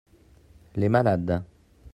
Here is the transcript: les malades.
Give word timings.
les 0.75 0.89
malades. 0.89 1.43